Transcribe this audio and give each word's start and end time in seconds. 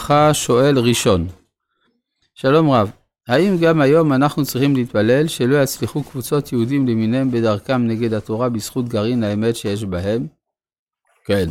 ברכה 0.00 0.34
שואל 0.34 0.78
ראשון. 0.78 1.28
שלום 2.34 2.70
רב, 2.70 2.90
האם 3.28 3.56
גם 3.60 3.80
היום 3.80 4.12
אנחנו 4.12 4.44
צריכים 4.44 4.76
להתפלל 4.76 5.28
שלא 5.28 5.62
יצליחו 5.62 6.02
קבוצות 6.02 6.52
יהודים 6.52 6.88
למיניהם 6.88 7.30
בדרכם 7.30 7.86
נגד 7.86 8.12
התורה 8.12 8.48
בזכות 8.48 8.88
גרעין 8.88 9.24
האמת 9.24 9.56
שיש 9.56 9.84
בהם? 9.84 10.26
כן. 11.24 11.50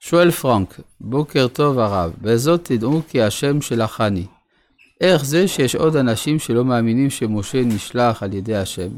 שואל 0.00 0.30
פרנק, 0.30 0.80
בוקר 1.00 1.48
טוב 1.48 1.78
הרב, 1.78 2.12
בזאת 2.22 2.64
תדעו 2.64 3.02
כי 3.08 3.22
השם 3.22 3.60
שלחני. 3.60 4.26
איך 5.00 5.24
זה 5.24 5.48
שיש 5.48 5.74
עוד 5.74 5.96
אנשים 5.96 6.38
שלא 6.38 6.64
מאמינים 6.64 7.10
שמשה 7.10 7.62
נשלח 7.64 8.22
על 8.22 8.32
ידי 8.32 8.56
השם? 8.56 8.88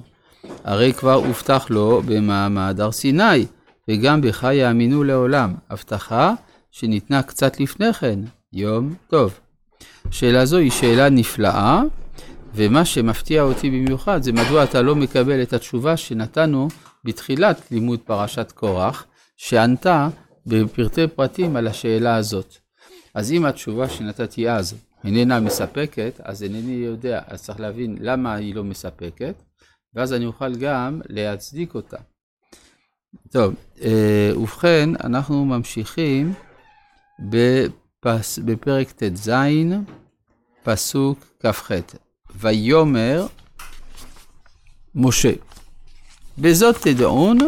הרי 0.65 0.93
כבר 0.93 1.15
הובטח 1.15 1.67
לו 1.71 2.03
במעמד 2.07 2.81
הר 2.81 2.93
סיני, 2.93 3.47
וגם 3.89 4.21
בך 4.21 4.49
יאמינו 4.53 5.05
לעולם. 5.05 5.55
הבטחה 5.71 6.35
שניתנה 6.71 7.23
קצת 7.23 7.61
לפני 7.61 7.93
כן, 7.93 8.21
יום 8.53 8.95
טוב. 9.09 9.41
שאלה 10.11 10.47
זו 10.47 10.57
היא 10.57 10.71
שאלה 10.71 11.11
נפלאה, 11.11 11.83
ומה 12.55 12.85
שמפתיע 12.85 13.43
אותי 13.43 13.71
במיוחד 13.71 14.23
זה 14.23 14.33
מדוע 14.33 14.65
אתה 14.65 14.83
לא 14.83 14.97
מקבל 14.97 15.43
את 15.43 15.53
התשובה 15.53 15.97
שנתנו 15.97 16.69
בתחילת 17.05 17.71
לימוד 17.71 18.01
פרשת 18.01 18.53
קורח, 18.53 19.07
שענתה 19.37 20.09
בפרטי 20.47 21.07
פרטים 21.07 21.57
על 21.57 21.67
השאלה 21.67 22.17
הזאת. 22.17 22.55
אז 23.15 23.33
אם 23.33 23.45
התשובה 23.45 23.89
שנתתי 23.89 24.51
אז 24.51 24.75
איננה 25.05 25.41
מספקת, 25.41 26.21
אז 26.25 26.43
אינני 26.43 26.73
יודע, 26.73 27.21
אז 27.27 27.43
צריך 27.43 27.61
להבין 27.61 27.97
למה 28.01 28.35
היא 28.35 28.55
לא 28.55 28.65
מספקת, 28.65 29.35
ואז 29.95 30.13
אני 30.13 30.27
אוכל 30.27 30.55
גם 30.55 31.01
להצדיק 31.09 31.75
אותה. 31.75 31.97
טוב, 33.31 33.55
אה, 33.83 34.31
ובכן, 34.37 34.89
אנחנו 35.05 35.45
ממשיכים 35.45 36.33
בפס, 38.05 38.39
בפרק 38.39 38.91
ט"ז, 38.91 39.31
פסוק 40.63 41.19
כ"ח. 41.41 41.71
ויאמר 42.37 43.27
משה, 44.95 45.33
בזאת 46.39 46.77
תדעון 46.83 47.39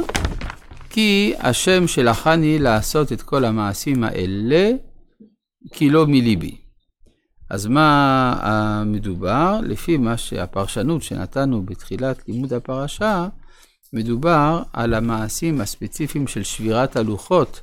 כי 0.91 1.35
השם 1.39 1.87
שלחני 1.87 2.59
לעשות 2.59 3.13
את 3.13 3.23
כל 3.23 3.45
המעשים 3.45 4.05
האלה, 4.05 4.71
כי 5.73 5.91
לא 5.91 6.07
מליבי. 6.07 6.57
אז 7.51 7.67
מה 7.67 8.83
מדובר? 8.87 9.61
לפי 9.63 9.97
מה 9.97 10.17
שהפרשנות 10.17 11.03
שנתנו 11.03 11.63
בתחילת 11.63 12.29
לימוד 12.29 12.53
הפרשה, 12.53 13.29
מדובר 13.93 14.63
על 14.73 14.95
המעשים 14.95 15.61
הספציפיים 15.61 16.27
של 16.27 16.43
שבירת 16.43 16.97
הלוחות, 16.97 17.61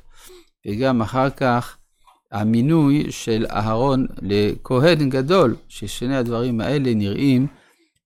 וגם 0.66 1.02
אחר 1.02 1.30
כך 1.30 1.77
המינוי 2.32 3.12
של 3.12 3.46
אהרון 3.50 4.06
לכהן 4.22 5.10
גדול, 5.10 5.56
ששני 5.68 6.16
הדברים 6.16 6.60
האלה 6.60 6.94
נראים 6.94 7.46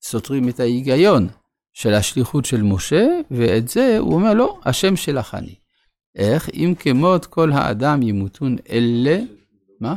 סותרים 0.03 0.49
את 0.49 0.61
ההיגיון 0.61 1.29
של 1.73 1.95
השליחות 1.95 2.45
של 2.45 2.63
משה, 2.63 3.07
ואת 3.31 3.69
זה 3.69 3.99
הוא 3.99 4.15
אומר, 4.15 4.35
לא, 4.35 4.59
השם 4.65 4.97
שלך 4.97 5.35
אני. 5.35 5.55
איך? 6.17 6.51
אם 6.55 6.75
כמות 6.79 7.27
כל 7.27 7.53
האדם 7.53 8.03
ימותון 8.03 8.57
אלה, 8.71 9.19
מה? 9.81 9.97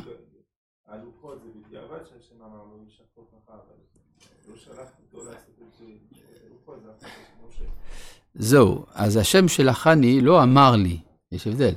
זהו, 8.37 8.85
אז 8.93 9.17
השם 9.17 9.47
שלחני 9.47 10.21
לא 10.21 10.43
אמר 10.43 10.75
לי, 10.75 10.97
יש 11.31 11.47
הבדל. 11.47 11.73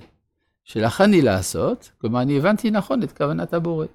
שלחני 0.68 1.22
לעשות, 1.22 1.90
כלומר 2.00 2.22
אני 2.22 2.38
הבנתי 2.38 2.70
נכון 2.70 3.02
את 3.02 3.12
כוונת 3.12 3.54
הבורא. 3.54 3.86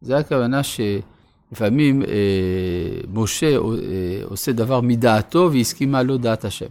זה 0.00 0.18
הכוונה 0.18 0.60
שלפעמים 0.62 2.02
אה, 2.02 3.00
משה 3.08 3.56
אה, 3.56 4.20
עושה 4.24 4.52
דבר 4.52 4.80
מדעתו 4.80 5.50
והסכימה 5.52 6.02
לו 6.02 6.18
דעת 6.18 6.44
השם. 6.44 6.66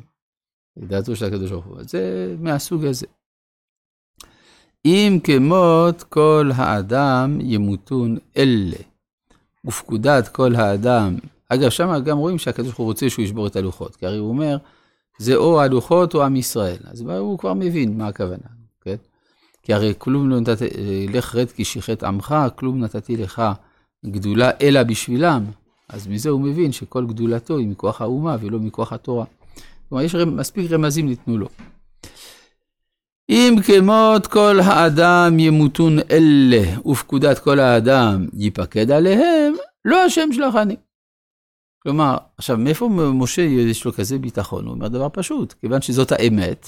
דעתו 0.78 1.16
של 1.16 1.26
הקדוש 1.26 1.52
ברוך 1.52 1.66
הוא. 1.66 1.78
זה 1.80 2.36
מהסוג 2.40 2.86
הזה. 2.86 3.06
אם 4.86 5.20
כמות 5.24 6.04
כל 6.04 6.52
האדם 6.56 7.38
ימותון 7.42 8.18
אלה, 8.38 8.78
ופקודת 9.66 10.28
כל 10.28 10.56
האדם, 10.56 11.16
אגב, 11.50 11.70
שם 11.70 12.00
גם 12.06 12.18
רואים 12.18 12.38
שהקדוש 12.38 12.68
ברוך 12.68 12.78
הוא 12.78 12.86
רוצה 12.86 13.10
שהוא 13.10 13.26
ישבור 13.26 13.48
את 13.48 13.56
הלוחות, 13.56 13.96
כי 13.96 14.06
הרי 14.06 14.18
הוא 14.18 14.30
אומר, 14.30 14.58
זה 15.20 15.36
או 15.36 15.62
הלוחות 15.62 16.16
או 16.16 16.24
עם 16.24 16.36
ישראל. 16.36 16.78
אז 16.84 17.02
הוא 17.02 17.40
כבר 17.40 17.54
מבין 17.54 17.98
מה 17.98 18.08
הכוונה? 18.08 18.55
כי 19.66 19.74
הרי 19.74 19.94
כלום 19.98 20.30
לא 20.30 20.40
נתתי, 20.40 20.66
לך 21.14 21.36
רד 21.36 21.52
כי 21.52 21.66
שיחת 21.66 22.04
עמך, 22.04 22.36
כלום 22.56 22.80
נתתי 22.84 23.18
לך 23.18 23.42
גדולה 24.06 24.52
אלא 24.62 24.84
בשבילם. 24.84 25.46
אז 25.90 26.08
מזה 26.08 26.30
הוא 26.30 26.42
מבין 26.42 26.72
שכל 26.72 27.06
גדולתו 27.06 27.58
היא 27.58 27.68
מכוח 27.68 28.02
האומה 28.02 28.38
ולא 28.42 28.60
מכוח 28.60 28.94
התורה. 28.94 29.26
כלומר, 29.90 30.04
יש 30.04 30.16
מספיק 30.16 30.72
רמזים 30.72 31.08
ניתנו 31.10 31.38
לו. 31.38 31.48
אם 33.30 33.56
כמות 33.66 34.28
כל 34.28 34.60
האדם 34.60 35.40
ימותון 35.40 36.00
אלה, 36.12 36.82
ופקודת 36.86 37.40
כל 37.40 37.60
האדם 37.60 38.28
ייפקד 38.34 38.92
עליהם, 38.92 39.54
לא 39.86 40.06
השם 40.06 40.30
שלחני. 40.34 40.76
כלומר, 41.84 42.18
עכשיו, 42.38 42.58
מאיפה 42.58 42.90
משה 43.14 43.42
יש 43.42 43.86
לו 43.86 43.94
כזה 43.94 44.18
ביטחון? 44.18 44.66
הוא 44.66 44.74
אומר 44.74 44.88
דבר 44.88 45.08
פשוט, 45.14 45.54
כיוון 45.62 45.82
שזאת 45.82 46.12
האמת, 46.12 46.68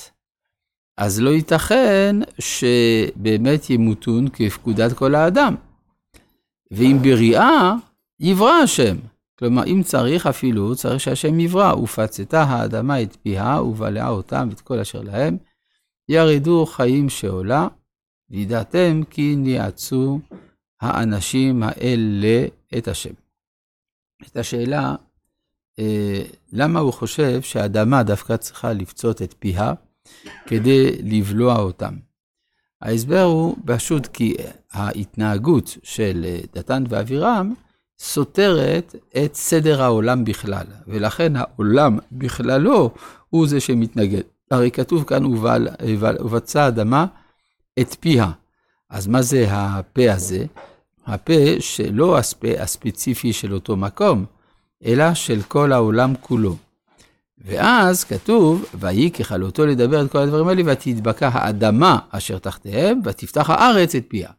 אז 0.98 1.22
לא 1.22 1.30
ייתכן 1.30 2.16
שבאמת 2.40 3.70
ימותון 3.70 4.28
כפקודת 4.34 4.94
כל 4.94 5.16
האדם. 5.16 5.56
ואם 6.72 6.98
בריאה, 7.02 7.74
יברא 8.20 8.52
השם. 8.52 8.98
כלומר, 9.40 9.66
אם 9.66 9.82
צריך 9.86 10.28
אפילו, 10.28 10.76
צריך 10.76 11.00
שהשם 11.00 11.40
יברא. 11.40 11.76
ופצתה 11.76 12.44
האדמה 12.44 13.02
את 13.02 13.16
פיה, 13.16 13.62
ובלעה 13.62 14.10
אותם 14.10 14.48
ואת 14.50 14.62
כל 14.62 14.80
אשר 14.80 15.02
להם, 15.02 15.38
ירדו 16.10 16.66
חיים 16.66 17.10
שעולה, 17.10 17.68
וידעתם 18.30 19.02
כי 19.10 19.36
ניאצו 19.36 20.20
האנשים 20.82 21.64
האלה 21.64 22.46
את 22.78 22.88
השם. 22.88 23.14
את 24.28 24.38
השאלה, 24.38 24.96
אה, 25.80 26.24
למה 26.54 26.80
הוא 26.80 26.94
חושב 26.94 27.42
שהאדמה 27.42 28.04
דווקא 28.04 28.38
צריכה 28.38 28.74
לפצות 28.74 29.22
את 29.22 29.34
פיה 29.40 29.74
כדי 30.46 30.92
לבלוע 31.04 31.60
אותם? 31.60 31.94
ההסבר 32.82 33.22
הוא 33.22 33.56
פשוט 33.66 34.08
כי 34.08 34.36
ההתנהגות 34.72 35.78
של 35.84 36.26
דתן 36.56 36.84
ואבירם 36.90 37.54
סותרת 38.00 38.96
את 39.26 39.36
סדר 39.36 39.82
העולם 39.82 40.26
בכלל, 40.26 40.66
ולכן 40.88 41.34
העולם 41.36 42.00
בכללו 42.12 42.92
הוא 43.30 43.48
זה 43.48 43.60
שמתנגד. 43.60 44.22
הרי 44.52 44.72
כתוב 44.72 45.04
כאן, 45.04 45.24
ובצע 46.20 46.68
אדמה 46.68 47.06
את 47.80 47.96
פיה. 48.00 48.32
אז 48.90 49.08
מה 49.08 49.22
זה 49.22 49.46
הפה 49.50 50.12
הזה? 50.12 50.46
הפה 51.06 51.34
שלא 51.60 52.20
הפה 52.20 52.48
הספציפי 52.60 53.34
של 53.34 53.54
אותו 53.54 53.78
מקום, 53.78 54.26
אלא 54.86 55.14
של 55.14 55.42
כל 55.42 55.72
העולם 55.74 56.14
כולו. 56.22 56.56
ואז 57.46 58.04
כתוב, 58.04 58.66
ויהי 58.74 59.12
ככלותו 59.12 59.66
לדבר 59.66 60.06
את 60.06 60.12
כל 60.12 60.18
הדברים 60.18 60.48
האלה, 60.48 60.62
ותדבקה 60.66 61.30
האדמה 61.34 62.00
אשר 62.10 62.38
תחתיהם, 62.38 63.00
ותפתח 63.04 63.50
הארץ 63.50 63.96
את 63.96 64.04
פיה. 64.08 64.30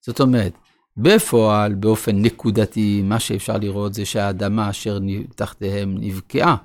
זאת 0.00 0.20
אומרת, 0.20 0.52
בפועל, 0.96 1.74
באופן 1.74 2.22
נקודתי, 2.22 3.02
מה 3.04 3.20
שאפשר 3.20 3.56
לראות 3.56 3.94
זה 3.94 4.04
שהאדמה 4.04 4.70
אשר 4.70 4.98
תחתיהם 5.34 5.96
נבקעה, 6.00 6.56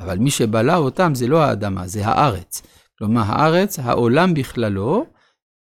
אבל 0.00 0.18
מי 0.18 0.30
שבלע 0.30 0.76
אותם 0.76 1.14
זה 1.14 1.26
לא 1.26 1.42
האדמה, 1.42 1.86
זה 1.86 2.06
הארץ. 2.06 2.62
כלומר, 2.98 3.22
הארץ, 3.26 3.78
העולם 3.78 4.34
בכללו, 4.34 5.06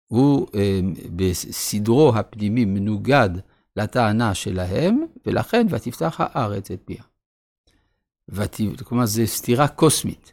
הוא 0.07 0.47
אה, 0.55 0.81
בסדרו 1.17 2.13
הפנימי 2.17 2.65
מנוגד 2.65 3.31
לטענה 3.77 4.35
שלהם, 4.35 5.05
ולכן 5.27 5.67
ותפתח 5.71 6.17
הארץ 6.19 6.71
את 6.71 6.81
פיה. 6.85 7.03
ות... 8.29 8.61
כלומר, 8.85 9.07
זו 9.07 9.23
סתירה 9.27 9.69
קוסמית, 9.69 10.33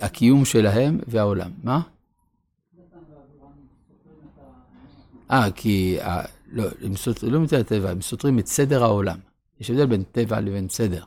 הקיום 0.00 0.44
שלהם 0.44 1.00
והעולם. 1.06 1.50
מה? 1.62 1.80
אה, 5.30 5.50
כי, 5.54 5.98
ה... 6.00 6.24
לא, 6.52 6.64
הם 6.82 6.96
סותרים, 6.96 7.32
לא 7.32 7.40
מצד 7.40 7.56
הטבע, 7.56 7.90
הם 7.90 8.00
סותרים 8.00 8.38
את 8.38 8.46
סדר 8.46 8.84
העולם. 8.84 9.18
יש 9.60 9.70
הבדל 9.70 9.86
בין 9.86 10.02
טבע 10.02 10.40
לבין 10.40 10.68
סדר. 10.68 11.04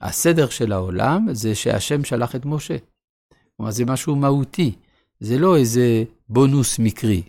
הסדר 0.00 0.48
של 0.48 0.72
העולם 0.72 1.26
זה 1.32 1.54
שהשם 1.54 2.04
שלח 2.04 2.36
את 2.36 2.44
משה. 2.44 2.76
כלומר, 3.56 3.70
זה 3.70 3.84
משהו 3.84 4.16
מהותי. 4.16 4.72
זה 5.20 5.38
לא 5.38 5.56
איזה 5.56 6.04
בונוס 6.28 6.78
מקרי, 6.78 7.22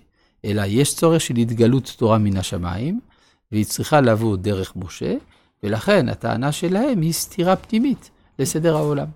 אלא 0.46 0.62
יש 0.68 0.96
צורך 0.96 1.22
של 1.22 1.36
התגלות 1.36 1.96
תורה 1.98 2.18
מן 2.18 2.38
השמיים, 2.38 3.00
והיא 3.52 3.66
צריכה 3.66 4.02
לבוא 4.02 4.38
דרך 4.38 4.76
משה, 4.76 5.16
ולכן 5.64 6.10
הטענה 6.10 6.52
שלהם 6.52 7.02
היא 7.02 7.14
סתירה 7.14 7.56
פנימית 7.56 8.10
לסדר 8.40 8.76
העולם. 8.76 9.08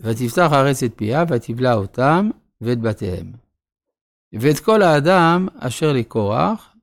ותפתח 0.00 0.48
הארץ 0.52 0.82
את 0.82 0.92
פיה 0.96 1.24
ותבלע 1.28 1.74
אותם 1.74 2.30
ואת 2.60 2.80
בתיהם. 2.80 3.32
ואת 4.32 4.60
כל 4.60 4.82
האדם 4.82 5.48
אשר 5.58 5.92
לקורח, 5.92 6.74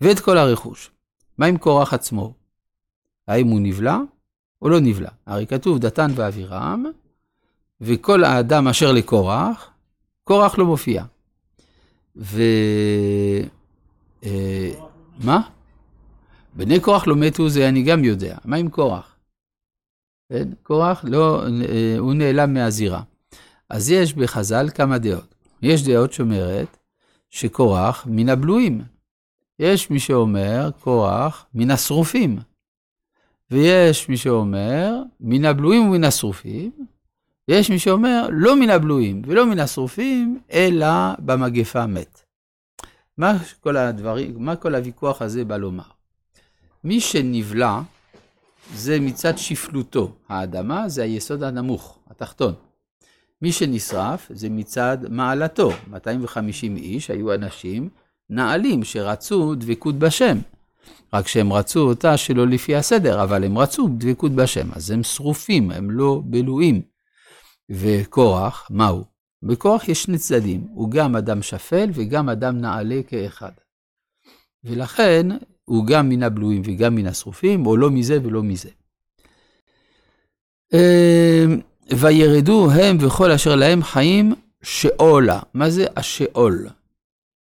ואת 0.00 0.20
כל 0.20 0.38
הרכוש. 0.38 0.90
מה 1.38 1.46
עם 1.46 1.56
קורח 1.56 1.94
עצמו? 1.94 2.34
האם 3.28 3.48
הוא 3.48 3.60
נבלע 3.60 3.98
או 4.62 4.68
לא 4.68 4.80
נבלע? 4.80 5.10
הרי 5.26 5.46
כתוב 5.46 5.78
דתן 5.78 6.10
ואבירם, 6.14 6.84
וכל 7.80 8.24
האדם 8.24 8.68
אשר 8.68 8.92
לקורח, 8.92 9.70
קורח 10.24 10.58
לא 10.58 10.66
מופיע. 10.66 11.04
ו... 12.16 12.42
אה, 14.24 14.70
מה? 15.24 15.40
בני 16.56 16.80
קורח 16.80 17.06
לא 17.06 17.16
מתו, 17.16 17.48
זה 17.48 17.68
אני 17.68 17.82
גם 17.82 18.04
יודע. 18.04 18.38
מה 18.44 18.56
עם 18.56 18.70
קורח? 18.70 19.16
כן? 20.32 20.48
קורח 20.62 21.04
לא, 21.08 21.42
אה, 21.68 21.98
הוא 21.98 22.14
נעלם 22.14 22.54
מהזירה. 22.54 23.02
אז 23.70 23.90
יש 23.90 24.14
בחז"ל 24.14 24.68
כמה 24.74 24.98
דעות. 24.98 25.34
יש 25.62 25.84
דעות 25.84 26.12
שאומרת 26.12 26.76
שקורח 27.30 28.06
מן 28.06 28.28
הבלויים. 28.28 28.82
יש 29.58 29.90
מי 29.90 30.00
שאומר 30.00 30.70
קורח 30.80 31.46
מן 31.54 31.70
השרופים. 31.70 32.38
ויש 33.50 34.08
מי 34.08 34.16
שאומר 34.16 35.02
מן 35.20 35.44
הבלויים 35.44 35.88
ומן 35.88 36.04
השרופים. 36.04 36.70
ויש 37.48 37.70
מי 37.70 37.78
שאומר 37.78 38.28
לא 38.32 38.60
מן 38.60 38.70
הבלויים 38.70 39.22
ולא 39.26 39.46
מן 39.46 39.58
השרופים, 39.58 40.40
אלא 40.52 40.86
במגפה 41.18 41.86
מת. 41.86 42.22
מה 43.18 43.32
כל 43.60 43.76
הדברים, 43.76 44.44
מה 44.44 44.56
כל 44.56 44.74
הוויכוח 44.74 45.22
הזה 45.22 45.44
בא 45.44 45.56
לומר? 45.56 45.95
מי 46.86 47.00
שנבלע 47.00 47.80
זה 48.74 49.00
מצד 49.00 49.38
שפלותו. 49.38 50.12
האדמה 50.28 50.88
זה 50.88 51.02
היסוד 51.02 51.42
הנמוך, 51.42 51.98
התחתון. 52.10 52.54
מי 53.42 53.52
שנשרף 53.52 54.26
זה 54.30 54.48
מצד 54.50 54.98
מעלתו. 55.10 55.70
250 55.90 56.76
איש 56.76 57.10
היו 57.10 57.34
אנשים 57.34 57.88
נעלים 58.30 58.84
שרצו 58.84 59.54
דבקות 59.54 59.94
בשם. 59.98 60.38
רק 61.12 61.28
שהם 61.28 61.52
רצו 61.52 61.80
אותה 61.80 62.16
שלא 62.16 62.46
לפי 62.46 62.76
הסדר, 62.76 63.22
אבל 63.22 63.44
הם 63.44 63.58
רצו 63.58 63.88
דבקות 63.98 64.32
בשם, 64.32 64.72
אז 64.72 64.90
הם 64.90 65.02
שרופים, 65.02 65.70
הם 65.70 65.90
לא 65.90 66.22
בלויים. 66.24 66.82
וקורח, 67.70 68.68
מהו? 68.70 69.04
בכורח 69.42 69.88
יש 69.88 70.02
שני 70.02 70.18
צדדים, 70.18 70.66
הוא 70.74 70.90
גם 70.90 71.16
אדם 71.16 71.42
שפל 71.42 71.90
וגם 71.94 72.28
אדם 72.28 72.60
נעלה 72.60 73.00
כאחד. 73.08 73.52
ולכן 74.64 75.26
הוא 75.66 75.86
גם 75.86 76.08
מן 76.08 76.22
הבלויים 76.22 76.62
וגם 76.64 76.94
מן 76.94 77.06
השרופים, 77.06 77.66
או 77.66 77.76
לא 77.76 77.90
מזה 77.90 78.18
ולא 78.22 78.42
מזה. 78.42 78.68
אמ, 80.72 81.60
וירדו 81.98 82.70
הם 82.70 82.96
וכל 83.00 83.30
אשר 83.30 83.54
להם 83.54 83.82
חיים 83.82 84.34
שאולה. 84.62 85.40
מה 85.54 85.70
זה 85.70 85.86
השאול? 85.96 86.68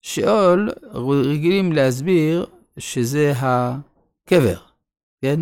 שאול, 0.02 0.70
רגילים 0.94 1.72
להסביר 1.72 2.46
שזה 2.78 3.34
הקבר, 3.36 4.58
כן? 5.22 5.40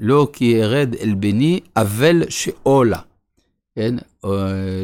לא 0.00 0.28
כי 0.32 0.44
ירד 0.44 0.94
אל 1.00 1.14
בני, 1.14 1.60
אבל 1.76 2.22
שאולה, 2.28 3.00
כן? 3.74 3.94
או, 4.24 4.36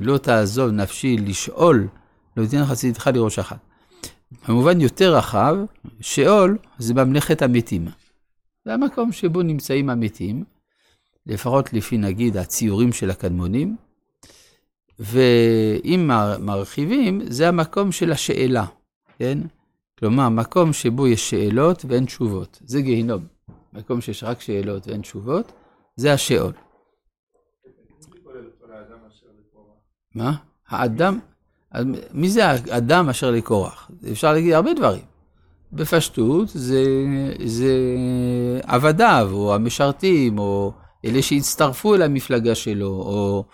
לא 0.02 0.18
תעזוב 0.18 0.70
נפשי 0.70 1.16
לשאול, 1.16 1.88
לא 2.36 2.46
תתן 2.46 2.64
חסידך 2.64 3.10
לראש 3.14 3.38
אחת. 3.38 3.58
במובן 4.48 4.80
יותר 4.80 5.16
רחב, 5.16 5.56
שאול 6.00 6.58
זה 6.78 6.94
ממלכת 6.94 7.42
המתים. 7.42 7.88
זה 8.64 8.74
המקום 8.74 9.12
שבו 9.12 9.42
נמצאים 9.42 9.90
המתים, 9.90 10.44
לפחות 11.26 11.72
לפי 11.72 11.98
נגיד 11.98 12.36
הציורים 12.36 12.92
של 12.92 13.10
הקדמונים, 13.10 13.76
ואם 14.98 16.10
מרחיבים, 16.40 17.20
זה 17.28 17.48
המקום 17.48 17.92
של 17.92 18.12
השאלה, 18.12 18.64
כן? 19.18 19.38
כלומר, 19.98 20.28
מקום 20.28 20.72
שבו 20.72 21.06
יש 21.06 21.30
שאלות 21.30 21.84
ואין 21.88 22.04
תשובות. 22.04 22.58
זה 22.64 22.80
גיהינום. 22.80 23.26
מקום 23.72 24.00
שיש 24.00 24.24
רק 24.24 24.40
שאלות 24.40 24.86
ואין 24.86 25.00
תשובות, 25.00 25.52
זה 25.96 26.12
השאול. 26.12 26.52
מה? 30.14 30.36
האדם, 30.68 31.18
מי 32.12 32.30
זה 32.30 32.46
האדם 32.46 33.08
אשר 33.08 33.30
לקורח? 33.30 33.90
אפשר 34.12 34.32
להגיד 34.32 34.52
הרבה 34.52 34.74
דברים. 34.74 35.04
בפשטות 35.72 36.48
זה, 36.48 36.84
זה 37.44 37.74
עבדיו, 38.62 39.30
או 39.32 39.54
המשרתים, 39.54 40.38
או 40.38 40.72
אלה 41.04 41.22
שהצטרפו 41.22 41.94
אל 41.94 42.02
המפלגה 42.02 42.54
שלו, 42.54 42.88
או... 42.88 43.44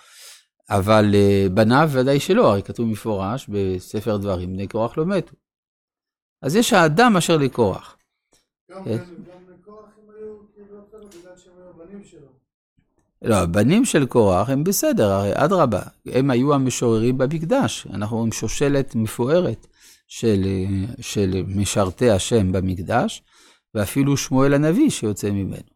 אבל 0.71 1.15
אה, 1.15 1.47
בניו 1.55 1.91
ודאי 1.93 2.21
שלא, 2.21 2.51
הרי 2.51 2.63
כתוב 2.63 2.87
מפורש 2.87 3.49
בספר 3.49 4.17
דברים, 4.17 4.53
בני 4.53 4.69
קורח 4.69 4.99
לא 4.99 5.07
מתו. 5.07 5.35
אז 6.43 6.57
יש 6.57 6.73
האדם 6.73 7.17
אשר 7.17 7.37
לקורח. 7.37 7.97
גם. 8.71 8.85
לקורח 8.87 9.89
הם 10.03 10.11
היו 10.11 10.37
כאילו 10.55 10.77
בגלל 10.93 11.37
שהם 11.37 11.53
היו 11.59 11.69
הבנים 11.71 12.05
שלו. 12.05 12.40
לא, 13.23 13.37
הבנים 13.37 13.85
של 13.85 14.07
קורח 14.07 14.51
הם 14.51 14.65
בסדר, 14.65 15.11
הרי 15.13 15.31
אדרבה, 15.35 15.83
הם 16.07 16.31
היו 16.31 16.55
המשוררים 16.55 17.19
במקדש. 17.19 17.87
אנחנו 17.93 18.17
רואים 18.17 18.33
שושלת 18.33 18.95
מפוארת 18.95 19.67
של, 20.09 20.45
של 21.01 21.45
משרתי 21.47 22.11
השם 22.11 22.53
במקדש, 22.53 23.23
ואפילו 23.75 24.17
שמואל 24.17 24.55
הנביא 24.55 24.91
שיוצא 24.91 25.31
ממנו. 25.31 25.71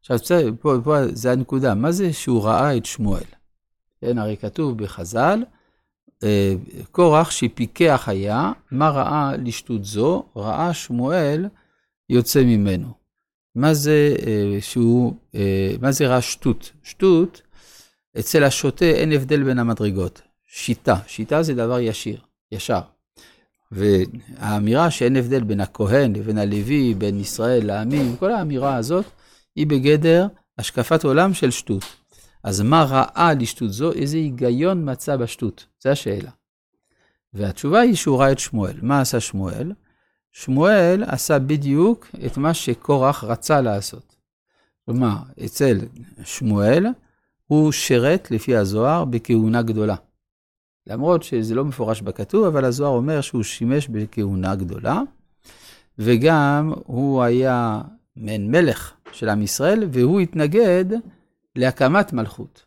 עכשיו, 0.00 0.18
פה, 0.60 0.74
פה 0.84 0.96
זה 1.12 1.32
הנקודה, 1.32 1.74
מה 1.74 1.92
זה 1.92 2.12
שהוא 2.12 2.44
ראה 2.44 2.76
את 2.76 2.86
שמואל? 2.86 3.24
כן, 4.00 4.18
הרי 4.18 4.36
כתוב 4.36 4.78
בחז"ל, 4.78 5.42
אה, 6.24 6.54
קורח 6.90 7.30
שפיקח 7.30 8.04
היה, 8.06 8.52
מה 8.70 8.90
ראה 8.90 9.36
לשטות 9.36 9.84
זו? 9.84 10.22
ראה 10.36 10.74
שמואל 10.74 11.48
יוצא 12.08 12.42
ממנו. 12.44 13.05
מה 13.56 13.74
זה 13.74 14.14
אה, 14.26 14.58
שהוא, 14.60 15.14
אה, 15.34 15.74
מה 15.80 15.92
זה 15.92 16.06
ראה 16.06 16.22
שטות? 16.22 16.72
שטות, 16.82 17.42
אצל 18.18 18.44
השוטה 18.44 18.84
אין 18.84 19.12
הבדל 19.12 19.42
בין 19.42 19.58
המדרגות. 19.58 20.22
שיטה, 20.46 20.96
שיטה 21.06 21.42
זה 21.42 21.54
דבר 21.54 21.80
ישיר, 21.80 22.20
ישר. 22.52 22.80
והאמירה 23.72 24.90
שאין 24.90 25.16
הבדל 25.16 25.44
בין 25.44 25.60
הכהן 25.60 26.16
לבין 26.16 26.38
הלוי, 26.38 26.94
בין 26.94 27.20
ישראל 27.20 27.66
לעמים, 27.66 28.16
כל 28.16 28.30
האמירה 28.30 28.76
הזאת 28.76 29.04
היא 29.56 29.66
בגדר 29.66 30.26
השקפת 30.58 31.04
עולם 31.04 31.34
של 31.34 31.50
שטות. 31.50 31.84
אז 32.44 32.60
מה 32.60 32.84
ראה 32.84 33.32
לשטות 33.38 33.72
זו? 33.72 33.92
איזה 33.92 34.16
היגיון 34.16 34.90
מצא 34.90 35.16
בשטות? 35.16 35.66
זו 35.82 35.90
השאלה. 35.90 36.30
והתשובה 37.34 37.80
היא 37.80 37.94
שהוא 37.94 38.18
ראה 38.18 38.32
את 38.32 38.38
שמואל. 38.38 38.76
מה 38.82 39.00
עשה 39.00 39.20
שמואל? 39.20 39.72
שמואל 40.38 41.04
עשה 41.06 41.38
בדיוק 41.38 42.06
את 42.26 42.36
מה 42.36 42.54
שקורח 42.54 43.24
רצה 43.24 43.60
לעשות. 43.60 44.16
כלומר, 44.84 45.16
אצל 45.44 45.78
שמואל 46.24 46.86
הוא 47.46 47.72
שירת 47.72 48.30
לפי 48.30 48.56
הזוהר 48.56 49.04
בכהונה 49.04 49.62
גדולה. 49.62 49.94
למרות 50.86 51.22
שזה 51.22 51.54
לא 51.54 51.64
מפורש 51.64 52.00
בכתוב, 52.00 52.44
אבל 52.44 52.64
הזוהר 52.64 52.96
אומר 52.96 53.20
שהוא 53.20 53.42
שימש 53.42 53.88
בכהונה 53.88 54.54
גדולה, 54.54 55.02
וגם 55.98 56.72
הוא 56.86 57.22
היה 57.22 57.80
מעין 58.16 58.50
מלך 58.50 58.92
של 59.12 59.28
עם 59.28 59.42
ישראל, 59.42 59.88
והוא 59.92 60.20
התנגד 60.20 60.84
להקמת 61.56 62.12
מלכות. 62.12 62.64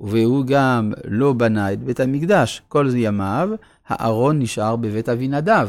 והוא 0.00 0.44
גם 0.46 0.92
לא 1.04 1.32
בנה 1.32 1.72
את 1.72 1.82
בית 1.82 2.00
המקדש. 2.00 2.62
כל 2.68 2.88
ימיו, 2.94 3.48
הארון 3.86 4.38
נשאר 4.38 4.76
בבית 4.76 5.08
אבינדב. 5.08 5.68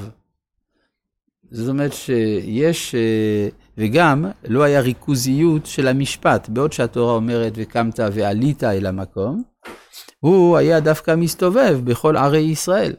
זאת 1.51 1.69
אומרת 1.69 1.93
שיש, 1.93 2.95
אה, 2.95 3.49
וגם 3.77 4.25
לא 4.47 4.63
היה 4.63 4.81
ריכוזיות 4.81 5.65
של 5.65 5.87
המשפט, 5.87 6.49
בעוד 6.49 6.73
שהתורה 6.73 7.13
אומרת 7.13 7.53
וקמת 7.55 7.99
ועלית 8.13 8.63
אל 8.63 8.85
המקום, 8.85 9.43
הוא 10.19 10.57
היה 10.57 10.79
דווקא 10.79 11.15
מסתובב 11.15 11.79
בכל 11.83 12.17
ערי 12.17 12.39
ישראל. 12.39 12.95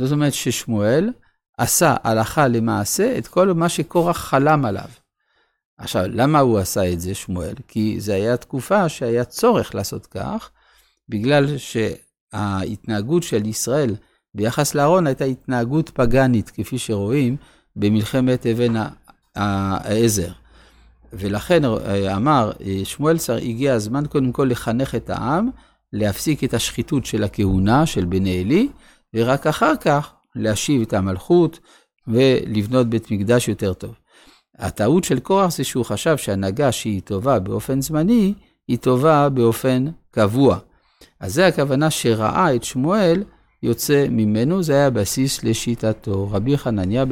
זאת 0.00 0.12
אומרת 0.12 0.32
ששמואל 0.34 1.12
עשה 1.58 1.96
הלכה 2.02 2.48
למעשה 2.48 3.18
את 3.18 3.26
כל 3.26 3.52
מה 3.52 3.68
שקורח 3.68 4.16
חלם 4.16 4.64
עליו. 4.64 4.88
עכשיו, 5.78 6.04
למה 6.08 6.38
הוא 6.38 6.58
עשה 6.58 6.92
את 6.92 7.00
זה, 7.00 7.14
שמואל? 7.14 7.54
כי 7.68 8.00
זו 8.00 8.12
הייתה 8.12 8.36
תקופה 8.36 8.88
שהיה 8.88 9.24
צורך 9.24 9.74
לעשות 9.74 10.06
כך, 10.06 10.50
בגלל 11.08 11.46
שההתנהגות 11.58 13.22
של 13.22 13.46
ישראל 13.46 13.96
ביחס 14.34 14.74
לארון 14.74 15.06
הייתה 15.06 15.24
התנהגות 15.24 15.90
פגאנית, 15.90 16.50
כפי 16.50 16.78
שרואים 16.78 17.36
במלחמת 17.76 18.46
אבן 18.46 18.72
העזר. 19.34 20.30
ולכן 21.12 21.62
אמר 22.16 22.52
שמואל 22.84 23.18
צר, 23.18 23.36
הגיע 23.36 23.74
הזמן 23.74 24.06
קודם 24.06 24.32
כל 24.32 24.48
לחנך 24.50 24.94
את 24.94 25.10
העם, 25.10 25.48
להפסיק 25.92 26.44
את 26.44 26.54
השחיתות 26.54 27.06
של 27.06 27.24
הכהונה 27.24 27.86
של 27.86 28.04
בני 28.04 28.40
עלי, 28.40 28.68
ורק 29.14 29.46
אחר 29.46 29.76
כך 29.76 30.12
להשיב 30.36 30.82
את 30.82 30.92
המלכות 30.92 31.60
ולבנות 32.08 32.86
בית 32.86 33.10
מקדש 33.10 33.48
יותר 33.48 33.72
טוב. 33.72 33.94
הטעות 34.58 35.04
של 35.04 35.20
קורח 35.20 35.56
זה 35.56 35.64
שהוא 35.64 35.84
חשב 35.84 36.16
שהנהגה 36.16 36.72
שהיא 36.72 37.00
טובה 37.04 37.38
באופן 37.38 37.80
זמני, 37.80 38.34
היא 38.68 38.78
טובה 38.78 39.28
באופן 39.28 39.86
קבוע. 40.10 40.58
אז 41.20 41.34
זה 41.34 41.46
הכוונה 41.46 41.90
שראה 41.90 42.54
את 42.54 42.64
שמואל 42.64 43.24
יוצא 43.62 44.06
ממנו, 44.10 44.62
זה 44.62 44.72
היה 44.72 44.90
בסיס 44.90 45.44
לשיטתו. 45.44 46.28
רבי 46.30 46.58
חנניה 46.58 47.04
בן 47.04 47.10